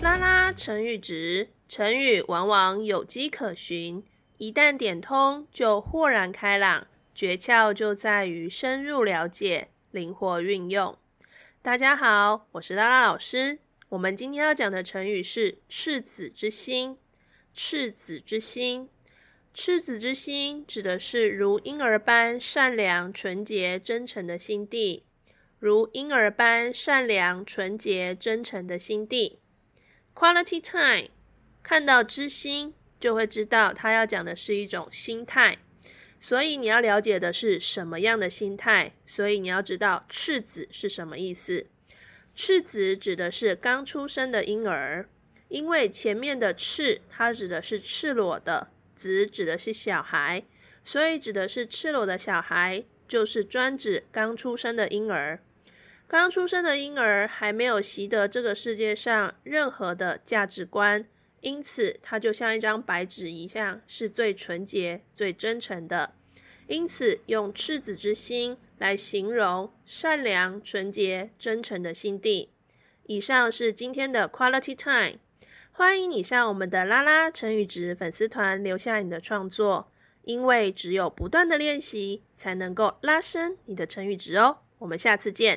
[0.00, 4.04] 拉拉成语质，成语往往有迹可循，
[4.38, 6.86] 一旦点通就豁然开朗。
[7.12, 10.96] 诀窍就在于深入了解，灵活运用。
[11.62, 13.58] 大家好，我是拉拉老师。
[13.88, 16.96] 我们今天要讲的成语是“赤子之心”。
[17.52, 18.88] 赤子之心，
[19.58, 25.06] 赤子之心指的是如婴儿般善良、纯洁、真诚的心地。
[25.58, 29.38] 如婴儿般善良、纯洁、真诚的心地。
[30.14, 31.08] Quality time，
[31.62, 35.56] 看到之心就会知道他要讲的是一种心态。
[36.20, 41.66] 所以你要了解的是什么样的心态，所以你要知道“赤子”是什么意思。
[42.34, 45.08] 赤子指的是刚出生的婴儿，
[45.48, 50.42] 因为前面的“赤”它指的是赤裸的，“子”指的是小孩，
[50.82, 55.38] 所以指的是赤裸的小孩，就是专指刚出生的婴儿。
[56.08, 61.06] 刚出生的婴儿还没有习得这个世界上任何的价值观。
[61.40, 66.14] 因此，它就像一张白纸一样，是最纯洁、最真诚的。
[66.66, 72.50] 因此，用赤子之心来形容善良、纯洁、真诚的心地。
[73.04, 75.20] 以上是今天的 Quality Time，
[75.78, 84.60] 欢迎你上我们的拉拉成语值粉丝团留下你的创作，因为只有不断的练习，才能够拉伸你的成语值哦。
[84.78, 85.54] 我们下次见。